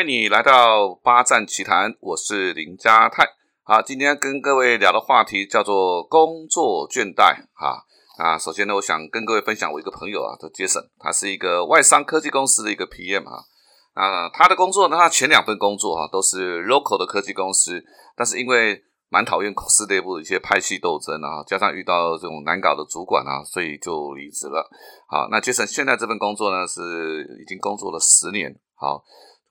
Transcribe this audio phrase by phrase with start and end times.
[0.00, 3.22] 欢迎你来到八站奇谈，我是林家泰。
[3.62, 7.36] 好，今天跟各位聊的话题叫做工作倦怠。
[7.52, 7.84] 哈
[8.16, 13.44] 啊，首先呢，我想跟各位分享我一个朋友啊，叫杰森，他是一个外商科技公司的一个 PM 啊。
[13.92, 17.84] 啊，他的工作呢，他前两份工作哈都是 local 的科技公司，
[18.16, 24.66] 但是因为蛮讨厌公司内部的一些派系斗争啊，加上遇到这种难搞的主管啊，所以就离职了。
[25.10, 28.58] 好，那杰森现在这份工作呢，是已经工作了十年。
[28.74, 29.04] 好。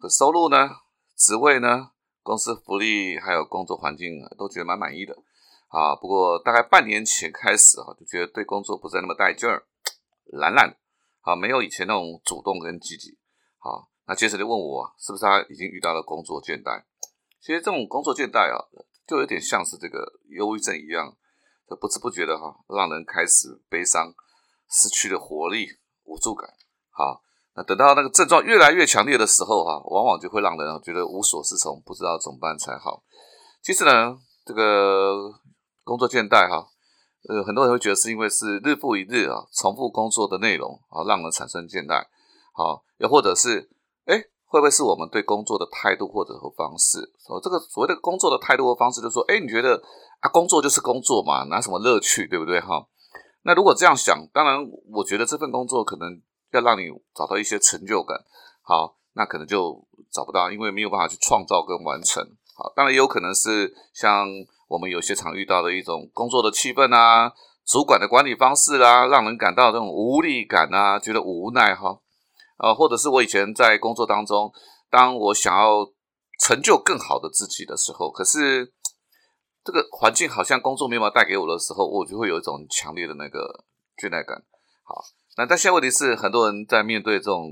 [0.08, 0.70] 收入呢，
[1.18, 1.92] 职位呢，
[2.24, 5.14] 公司福利还有工作环境都觉得蛮满意的
[5.68, 5.96] 啊。
[5.96, 9.66] 不过大概半年前开始啊，就觉得对工作不再那么带劲儿，
[10.26, 10.78] 懒懒
[11.22, 13.18] 啊，没有以前那种主动跟积极。
[13.58, 16.84] 好，那接着就问我是不是他已经遇到了工作倦怠？
[17.42, 18.64] 其实这种工作倦怠啊，
[19.06, 21.18] 就有点像是这个忧郁症一样，
[21.70, 24.14] 就不知不觉的哈，让人开始悲伤，
[24.70, 25.68] 失去了活力、
[26.04, 26.50] 无助感。
[26.92, 27.24] 好。
[27.64, 33.04] 等到那个症状越来越强烈的时候，哈，往往就会让人觉得无所适从，不知道怎么办才好。
[33.62, 35.32] 其实呢，这个
[35.84, 36.68] 工作倦怠，哈，
[37.28, 42.06] 呃，很多人会觉得是因为是日复一日啊，重复工作的内容啊，让人产生倦怠。
[42.54, 43.70] 好，又或者是，
[44.06, 44.16] 哎，
[44.46, 47.00] 会不会是我们对工作的态度或者和方式？
[47.28, 49.82] 哦，这个所谓的工作的态度和方式，就是说，哎，你觉得
[50.22, 52.60] 啊，工作就是工作嘛，拿什么乐趣，对不对？
[52.62, 52.88] 哈，
[53.44, 56.22] 那如果这样想，当然，我觉得这份工作可能。
[56.52, 58.18] 要让你找到一些成就感，
[58.62, 62.24] 好，那可能就找不到，因为没有办法去创造跟完成。
[62.56, 64.28] 好，当然也有可能是像
[64.68, 67.32] 我们有些常遇到的一种工作的气氛啊，
[67.66, 72.00] 主管的管理方式啦，让人感到这种无力感啊，觉得无奈哈。
[72.58, 74.52] 呃，或者是我以前在工作当中，
[74.90, 75.90] 当我想要
[76.40, 78.74] 成就更好的自己的时候，可是
[79.64, 83.64] 这个环境好像工作没有带给我的时候，我就会有一种强烈的那个
[83.98, 84.44] 倦怠感。
[84.84, 85.06] 好。
[85.40, 87.48] 那但现在问题是，很多人在面对这种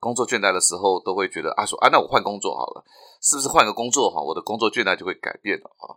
[0.00, 2.82] 工作倦怠的时候，都会觉得啊，说啊，那我换工作好了，
[3.22, 5.94] 是不是换个工作哈，我的工作倦怠就会改变了啊？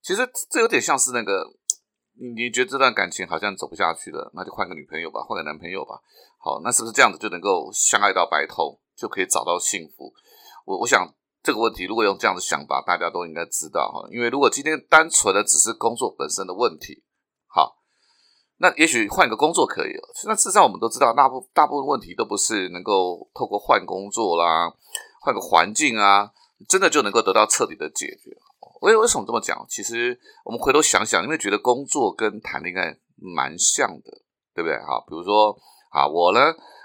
[0.00, 1.42] 其实这有点像是那个，
[2.14, 5.98] 你觉得这段感情好像走不下去了，那就换个女朋友吧，换个男朋友吧。
[6.38, 10.14] 好，那是不是这样子就能够相爱到白头，就可以找到幸福？
[10.64, 11.12] 我我想
[11.42, 17.02] 这个问题，如果用这样的想法，大家都应该知道哈，因为如果今天单纯的只是工作本身的问题，
[18.58, 20.02] 那也许换个工作可以了。
[20.24, 24.72] 那事实上，我们都知道，大部大部分问题都不是能够透过换工作啦、
[25.20, 26.32] 换个环境啊，
[26.66, 28.36] 真的就能够得到彻底的解决。
[28.80, 29.66] 为为什么这么讲？
[29.68, 34.22] 其实我们回头想想，因为觉得工作跟谈恋爱蛮像的，
[34.54, 34.76] 对不对？
[34.78, 35.58] 哈，比如说
[35.90, 36.40] 啊，我呢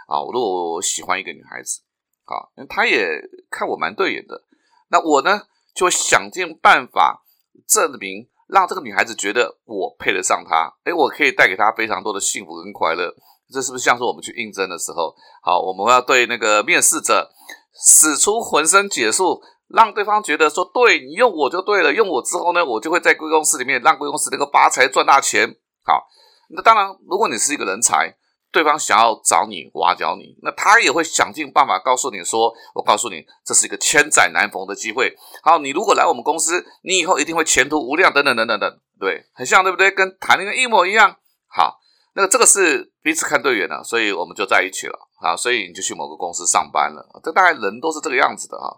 [0.07, 1.81] 啊，如果我喜欢一个女孩子，
[2.25, 3.07] 啊，她也
[3.49, 4.43] 看我蛮对眼的，
[4.89, 5.43] 那我呢
[5.73, 7.23] 就想尽办法
[7.65, 8.27] 证明。
[8.51, 13.13] 让这个女孩子觉得我配得上她，诶，我可以带给她非常多的幸福跟快乐。
[13.49, 17.29] 这是不是像是我们去应征的时候，好，我们要对那个面试者
[17.73, 25.47] 使出浑身解数，让对方觉得说，对你用我就对了，用我之后呢，我就会在贵公司里面让贵公司能够发财赚大钱。
[25.83, 26.05] 好，
[26.49, 28.15] 那当然，如果你是一个人才。
[28.51, 35.15] 对方想要找你挖角你，那他也会想尽办法告诉你说：“我告诉你，这是一个千载难逢的机会。
[35.41, 39.89] 好，你如果来我们公司，你以后一定会前途无量，等等等等等，对，很像，对不对？
[39.89, 41.17] 跟谈恋爱一模一样。
[41.47, 41.79] 好，
[42.13, 45.07] 那个这个是彼此看对眼了，所以我们就在一起了。
[45.21, 47.07] 好，所以你就去某个公司上班了。
[47.23, 48.75] 这大概人都是这个样子的啊。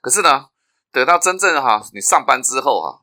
[0.00, 0.46] 可是呢，
[0.90, 3.02] 等到真正哈你上班之后哈，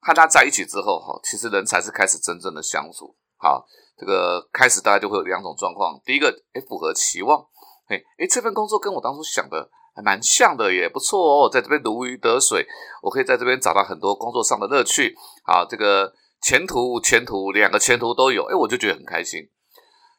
[0.00, 3.16] 和他在一起之后哈，其实人才是开始真正的相处。
[3.38, 3.66] 好。
[3.98, 7.40] 这个开始大概就会有两种状况，第一个，哎，符合期望，
[7.88, 12.66] 哎，哎，这份工作跟我当初想的还蛮像的，也不错哦，在这边如鱼得水，
[13.00, 15.16] 我可以在这边找到很多工作上的乐趣，
[15.46, 19.40] 好，这个前途前途两个前途都有，哎，我就觉得很开心。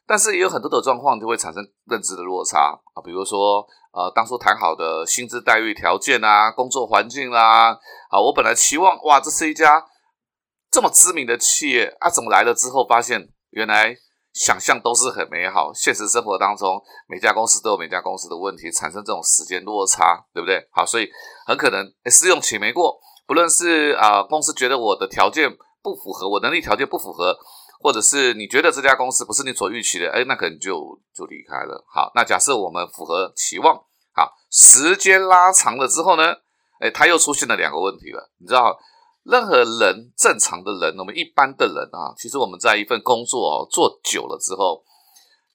[0.08, 7.70] 但是也有很多的状况就会产生认知的落差啊，比如说，呃，当初谈好的薪资待遇条件啊，工作环境啦，
[8.10, 9.84] 啊，我本来期望，哇，这是一家
[10.70, 13.28] 这么知名的企业啊，怎么来了之后发现。
[13.50, 13.96] 原来
[14.34, 16.78] 想象都是很美好，现实生活当中
[17.08, 20.62] 每家公司都有每家公司的问题，产生这种时间落差，对不对？
[20.70, 21.08] 好，所以
[21.46, 25.50] 很可能试用期没过，不论是啊公司觉得我的条件
[25.82, 27.34] 不符合，我能力条件不符合，
[27.80, 31.82] 或者是你觉得这家公司不是你所预期的，哎，那可能就就离开了。
[31.90, 33.74] 好，那假设我们符合期望，
[34.12, 36.34] 好，时间拉长了之后呢，
[36.80, 38.78] 哎，它又出现了两个问题了，你知道？
[39.28, 44.82] 任何人正常的人，我们一般的人啊，其实我们在一份工作哦做久了之后，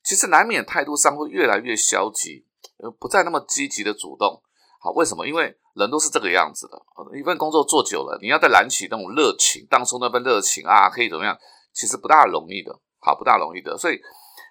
[0.04, 2.46] 其实难免态度上会越来越消极，
[2.78, 4.44] 呃，不再那么积极的主动。
[4.80, 5.26] 好，为什么？
[5.26, 6.80] 因为人都是这个样子的。
[7.18, 11.36] 一份工作做久了，你要再燃起那种热情，当初那份热情啊，可以怎么样？
[11.74, 13.76] 其实不大容易的，好，不大容易的。
[13.76, 14.00] 所以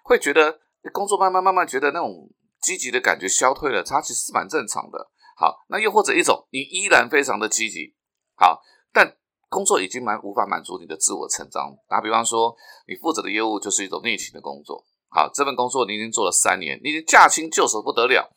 [0.05, 0.59] 会觉得
[0.93, 2.29] 工作慢慢慢慢觉得那种
[2.61, 5.11] 积极的感觉消退了，它其实是蛮正常的。
[5.37, 7.95] 好，那又或者一种，你依然非常的积极，
[8.35, 8.61] 好，
[8.93, 9.17] 但
[9.49, 11.75] 工作已经满无法满足你的自我成长。
[11.89, 12.55] 打比方说，
[12.87, 18.31] 你负责的业务就是一种内勤的工作，好，这份工作你已经做了三年，你已经驾轻就熟不得了。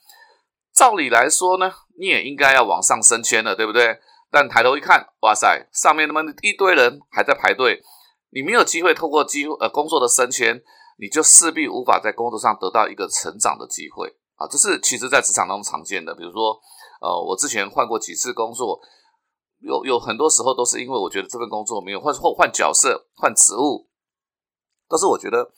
[0.74, 3.98] 照理来说呢，你也应该要往上升迁了，对不对？
[4.32, 7.82] 但抬头一看，哇塞，上面那么一堆人还在排队，
[8.32, 10.62] 你没有机会透过机呃工作的升迁，
[11.00, 14.46] 你就势必无法在工作上得到一个成长的机会啊！
[14.48, 16.14] 这是其实在职场当中常见的。
[16.14, 16.60] 比如说，
[17.02, 18.82] 呃，我之前换过几次工作，
[19.66, 23.90] 有有很多时候都是因为我觉得这份工作没有，或者或换角色、换职务，
[24.88, 25.52] 都是我觉得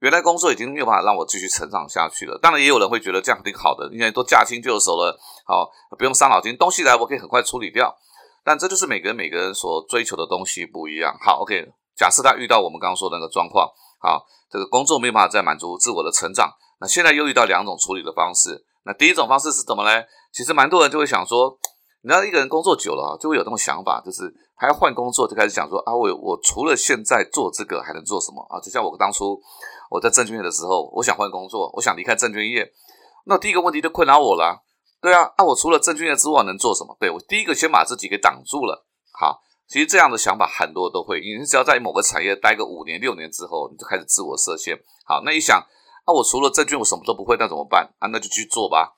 [0.00, 2.38] 原来工作已经没有办法让我继续成长下去了。
[2.40, 7.94] 当然，也有人会觉得这样挺好的，因为都驾轻就熟了，好不用伤脑筋，东西来我可以很快处理掉。
[8.42, 11.14] 但这就是每个人每个人所追求的东西不一样。
[11.20, 13.68] 好，OK，假设他遇到我们刚刚说的那个状况，
[14.00, 18.64] 好，这个工作没有办法再满足自我的成长，那现在又遇到两种处理的方式。
[18.84, 20.02] 那第一种方式是怎么呢？
[20.32, 21.58] 其实蛮多人就会想说，
[22.02, 28.58] 你知道一个人工作久了啊就会有那种想法，就是还要换工作，就开始想说啊，我我除了现在做这个还能做什么啊？
[28.60, 29.38] 就像我当初
[29.90, 32.70] 我在证券业的时候，我想换工作，我想离开证券业，
[33.26, 34.64] 那第一个问题就困扰我了。
[35.00, 36.96] 对啊，那我除了证券业之外能做什么？
[37.00, 38.86] 对我第一个先把自己给挡住了。
[39.12, 44.78] 好，其实这样的想法很多都会，你只要在某个产业待个五年六年之后，你就开始自我设限。
[45.04, 45.58] 好，那一想，
[46.04, 47.92] 啊，我除了证券我什么都不会，那怎么办？
[47.98, 48.96] 啊，那就去做吧。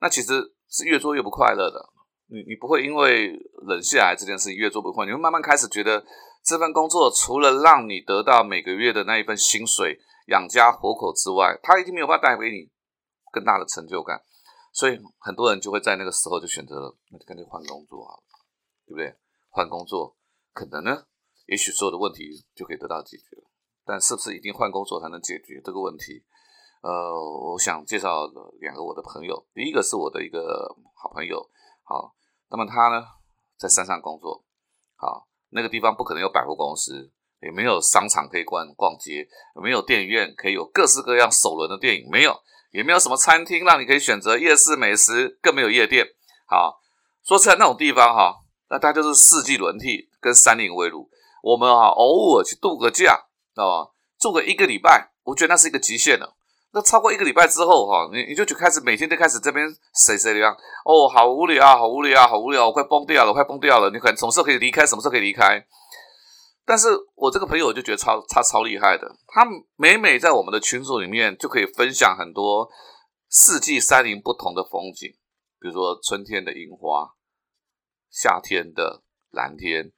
[0.00, 1.93] 那其实是越做越不快乐的。
[2.26, 3.28] 你你不会因为
[3.68, 6.04] 忍下来这件事情越做不快，你会慢慢开始觉得
[6.42, 9.98] 这份工作除了让你得到每个月的那一份薪水
[10.28, 12.70] 养家活口之外，它已经没有办法带给你
[13.32, 14.22] 更大的成就感。
[14.72, 18.18] 所以很多人就会在那个时候就选择了，那就干脆换工作啊，
[18.86, 19.14] 对不对？
[19.50, 20.16] 换工作
[20.52, 21.04] 可能呢，
[21.46, 23.36] 也许所有的问题就可以得到解决。
[23.84, 26.24] 但是不是一定换工作才能解决这个问题？
[26.82, 26.90] 呃，
[27.52, 28.26] 我想介绍
[28.60, 29.46] 两个我的朋友。
[29.54, 31.38] 第一个是我的一个好朋友，
[31.84, 32.14] 好，
[32.50, 33.04] 那么他呢
[33.56, 34.44] 在山上工作，
[34.96, 39.28] 好，那个地方不可能有百货公司，也没有商场可以逛逛街，
[39.62, 42.34] 没有电影院可以有各式各样首轮的电影，没有。
[42.72, 46.04] 也没有什么餐厅让你可以选择夜市美食，更没有夜店。
[46.44, 46.80] 好，
[47.22, 48.34] 说起来那种地方哈，
[48.68, 51.08] 那它就是四季轮替，跟山林为伍。
[51.44, 53.92] 我们哈偶尔去度个假，知道吧？
[54.18, 56.34] 住个一个礼拜，我觉得那是一个极限了。
[56.74, 60.52] 那超过一个礼拜之后哈，你你就就开始每天都开始这边谁谁的样
[60.84, 63.90] 哦，好无聊啊，好无聊啊，好无聊，我快崩掉了，快崩掉了。
[63.90, 64.84] 你可能什么时候可以离开？
[64.84, 65.64] 什么时候可以离开？
[66.66, 72.68] 但是我这个朋友就觉得超他超厉害的，他每每在我们的群组里面就可以分享很多
[73.28, 75.10] 四季山林不同的风景，
[75.60, 77.14] 比如说春天的樱花，
[78.10, 79.92] 夏天的蓝天，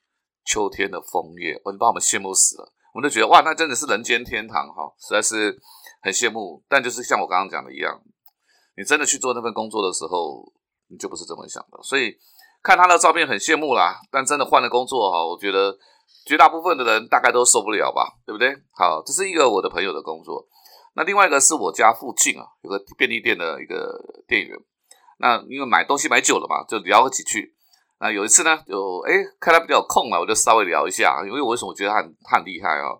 [0.45, 2.73] 秋天的枫叶，我把我们羡慕死了。
[2.93, 5.57] 我们就觉得哇，那真的是人间天堂哈，实在是
[6.07, 6.65] 很羡慕。
[6.69, 8.01] 但就是像我刚刚讲的一样，
[8.79, 10.51] 你真的去做那份工作的时候，
[10.89, 11.83] 你就不是这么想的。
[11.83, 12.17] 所以
[12.63, 15.77] 看他的照片很羡慕啦，但真的换了工作哈，我觉得。
[16.25, 18.53] 绝大部分的人大概都受不了吧，对不对？
[18.75, 20.45] 好，这是一个我的朋友的工作。
[20.97, 23.97] 那另外一个是我家附近啊，有个便利店的一个
[24.27, 24.57] 店员。
[25.19, 27.55] 那因为买东西买久了嘛，就聊了几句。
[28.01, 31.23] 那有一次呢，有哎看他比较空啊，我就稍微聊一下。
[31.25, 32.91] 因为为什么我觉得他很他很厉害啊？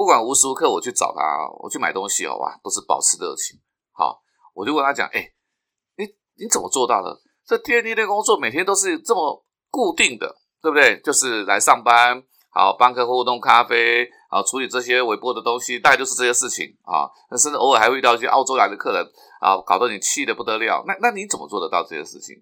[0.00, 1.20] 不管无时无刻我去找他，
[1.58, 3.60] 我去买东西哦，哇，都是保持热情。
[3.92, 4.22] 好，
[4.54, 5.30] 我就问他讲，哎，
[5.98, 6.06] 你
[6.38, 7.20] 你怎么做到的？
[7.46, 10.98] 这便利店工作每天都是这么固定的，对不对？
[11.02, 12.22] 就是来上班。
[12.48, 17.04] 好，帮客户弄咖啡，啊，处理这些微波的东西，大概就是这些事情啊。
[17.30, 19.04] 那甚至偶尔还会遇到一些澳洲来的客人
[19.42, 20.82] 啊，搞得你气得不得了。
[20.86, 22.36] 那那你怎么做得到这些事情？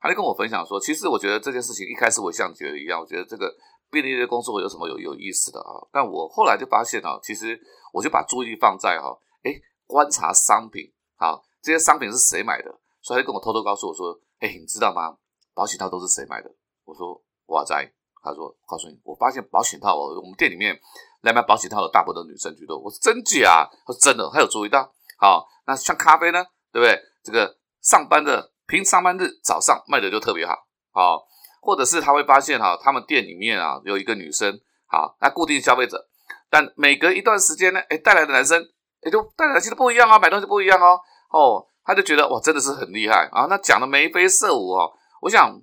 [0.00, 3.52] 他就跟我分享说，其实我觉得这件事情一开始我像觉得一样，我觉得这个
[3.92, 5.86] 便利店工作有什么有有意思的啊？
[5.92, 7.60] 但我后来就发现啊，其实
[7.92, 9.52] 我就把注意力放在哈，哎，
[9.86, 12.74] 观察商品，好，这些商品是谁买的？
[13.02, 15.16] 所以他就跟我偷偷告诉我说，哎，你知道吗？
[15.54, 16.50] 保险套都是谁买的？
[16.84, 17.92] 我说哇塞。
[18.24, 20.78] 他说：“告诉你，我发现保险套哦，我们店里面
[21.22, 22.78] 来买保险套的大部分女生居多。
[22.78, 23.68] 我说真假？
[23.84, 24.88] 他说真的，他有注意到。
[25.18, 26.38] 好，那像咖啡呢，
[26.70, 26.96] 对不对？
[27.24, 30.54] 这个上班的平上班日早上卖的就特别好，
[30.92, 31.26] 好，
[31.62, 36.08] 或者是他会发现哈，他们店里面啊有一个女生，好，那固定消费者，
[36.50, 38.62] 但每隔一段时间呢，哎，带来的男生
[39.04, 41.00] 也就带来其实不一样啊，买东西不一样哦，
[41.30, 43.46] 哦，他就觉得哇，真的是很厉害啊。
[43.48, 44.92] 那讲的眉飞色舞哦，
[45.22, 45.58] 我想。”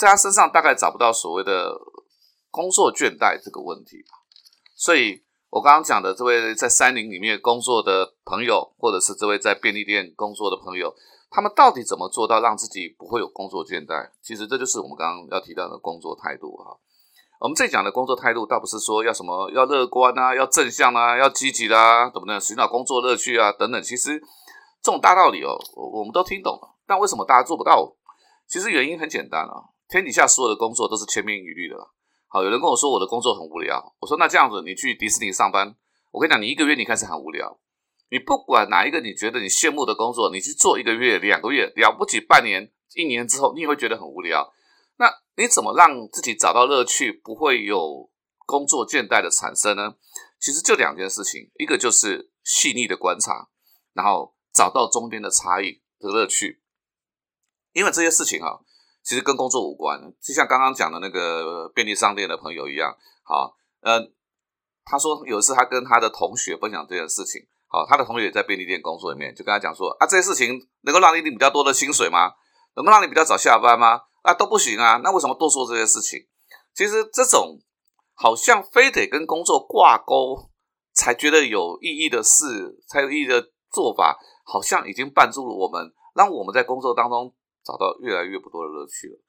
[0.00, 1.76] 在他身上大概找不到所谓的
[2.50, 3.98] 工作倦怠这个问题
[4.74, 10.90] 所以我刚刚讲的这位在山林里面工作的朋友，或者是这位在便利店工作的朋友，
[11.30, 14.10] 他们到底怎么做到让自己不会有工作倦怠？
[14.20, 16.76] 其实这就是我们刚刚要提到的工作态度哈。
[17.38, 22.38] 我们这讲的工作态度，倒不是说要什么要乐观啊，要正向啊，要积极啦，怎么呢？
[22.38, 23.80] 寻找工作乐趣啊等等。
[23.82, 24.20] 其实
[24.82, 27.94] 这种大道理哦，我们都听懂了，但为什么大家做不到？
[28.46, 31.76] 其实原因很简单啊，天底下所有的工作都是千篇一律的。
[32.26, 35.74] 好，有人跟我说我的工作很无聊，我说那这样子，你去迪士尼上班，
[36.10, 37.56] 我跟你讲，你一个月你开始很无聊。
[38.10, 44.52] 你不管哪一个你觉得你羡慕的工作，你去做一个月、两个月，了不起半年、一年之后，你也会觉得很无聊。
[44.96, 48.10] 那你怎么让自己找到乐趣，不会有
[48.46, 49.94] 工作倦怠的产生呢？
[50.40, 53.48] 其实就两件事情，一个就是细腻的观察，
[53.92, 56.60] 然后找到中间的差异的乐趣。
[57.72, 58.58] 因为这些事情啊，
[59.04, 62.96] 其实跟工作无关，就像刚刚讲的那个便利商店的朋友一样。
[63.22, 64.10] 好，呃，
[64.84, 67.46] 他说有一次他跟他的同学分享这件事情。
[67.72, 72.32] 好，他的同学也在便利店工作里面，就跟他讲说啊，这些事情能够让你领比较多的薪水吗？
[72.74, 74.00] 能够让你比较早下班吗？
[74.22, 74.96] 啊，都不行啊。
[75.04, 76.18] 那为什么多说这些事情？
[76.74, 77.60] 其实这种
[78.14, 80.50] 好像非得跟工作挂钩
[80.92, 87.32] 才觉得有意义的事，才有意义的做法，好像已经绊住了我们，让我们在工作当中
[87.64, 89.22] 找到越来越不多的乐趣了。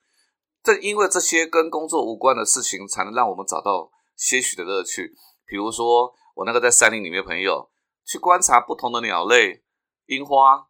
[0.63, 5.13] 正因为这些跟工作无关的事情，才能让我们找到些许的乐趣。
[5.45, 7.69] 比如说，我那个在山林里面朋友。
[8.11, 9.63] 去观察不同的鸟类、
[10.07, 10.67] 樱花，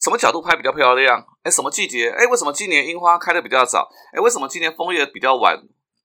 [0.00, 1.24] 什么角度拍比较漂亮？
[1.44, 2.10] 哎，什么季节？
[2.10, 3.88] 哎，为什么今年樱花开的比较早？
[4.12, 5.56] 哎，为什么今年枫叶比较晚？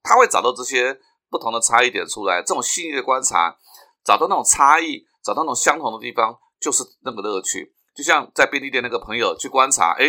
[0.04, 0.96] 他会找到这些
[1.28, 2.40] 不同的差异点出来。
[2.40, 3.56] 这种细腻的观察，
[4.04, 7.74] 找到那种差异，找到那种相同的地方，就是那个乐趣。
[7.92, 10.04] 就像在便利店那个朋友去观察，哎，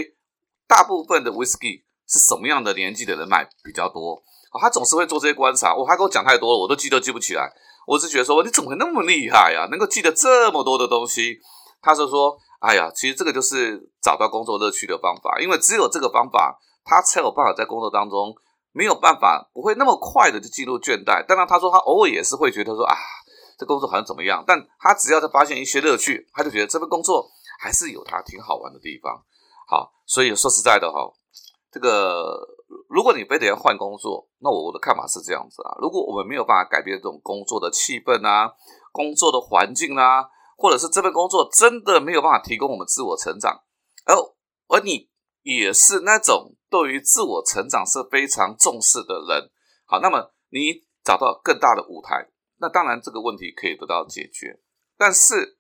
[0.67, 4.13] 大部分的 whisky 是什么样的年纪的人买比较多？
[4.53, 5.75] 哦他总是会做这些观察。
[5.75, 7.51] 我还给我讲太多了，我都记都记不起来。
[7.87, 9.65] 我是觉得说，你怎么会那么厉害呀？
[9.71, 11.39] 能够记得这么多的东西？
[11.81, 18.35] 他是说，哎呀，其实这个就是找到工作乐趣的方法，因为只有这个方法，他才有办法在工作当中
[18.73, 21.25] 没有办法不会那么快的就进入倦怠。
[21.25, 22.93] 当然，他说他偶尔也是会觉得说啊，
[23.57, 24.43] 这工作好像怎么样？
[24.45, 27.25] 但他只要他发现一些乐趣，他就觉得这份工作
[27.61, 29.23] 还是有他挺好玩的地方。
[29.69, 31.09] 好，所以说实在的哈，
[31.71, 32.56] 这个。
[32.89, 35.75] 如果你非得要换工作，那我我的看法是这样子啊。
[35.79, 38.51] 如果我们没有办法改变这种工作的气氛啊、
[38.91, 40.25] 工作的环境啊，
[40.57, 43.63] 或者是这份工作真的没有办法提供我们自我成长，
[44.05, 44.15] 而
[44.67, 45.09] 而你
[45.43, 49.49] 也是那种对于自我成长是非常重视的人，
[49.85, 54.59] 好，那么你找到更大的舞台，那当然这个问题可以得到解决。
[54.97, 55.57] 但是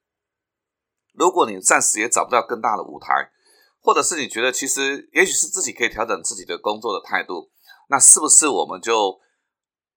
[1.13, 3.31] 如果你暂时也找不到更大的舞台，
[3.81, 7.49] 或者是你觉得其实也许是自己可以调整自己的工作的态度，
[7.89, 9.19] 那是不是我们就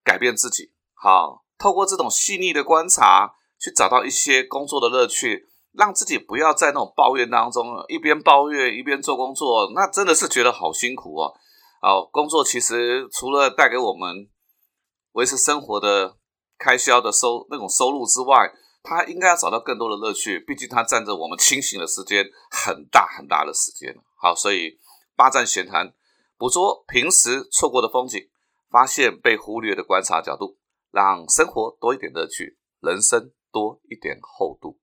[0.03, 0.71] 改变自己？
[0.93, 11.33] 好，透过这种细腻的观察，去找到一些工作的乐趣，让自己不要在那种抱怨当中一边抱怨一边做工作，那真的是觉得好辛苦哦。
[11.81, 14.29] 好，工作其实除了带给我们
[15.13, 16.15] 维持生活的
[16.57, 23.95] 开销的收那种收入之外，他应该要找到更多的乐趣，毕竟他占着我们清醒的时间很大很大的时间。
[24.15, 24.79] 好，所以
[25.15, 25.93] 八站闲谈，
[26.37, 28.29] 捕捉平时错过的风景，
[28.69, 30.57] 发现被忽略的观察角度，
[30.91, 34.79] 让生活多一点乐趣，人生多一点厚度。